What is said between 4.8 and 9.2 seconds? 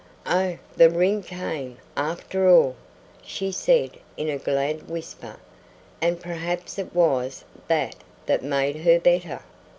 whisper, "and perhaps it was that that made her